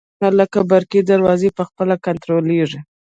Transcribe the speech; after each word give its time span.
دا 0.03 0.07
سیسټمونه 0.09 0.37
لکه 0.39 0.59
برقي 0.71 1.01
دروازې 1.11 1.49
په 1.57 1.63
خپله 1.69 1.95
کنټرولیږي. 2.05 2.79